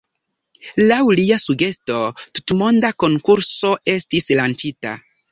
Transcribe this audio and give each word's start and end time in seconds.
Laŭ 0.91 0.95
lia 1.17 1.35
sugesto, 1.41 1.99
tutmonda 2.39 2.91
konkurso 3.03 3.75
estis 3.93 4.31
lanĉita. 4.41 4.95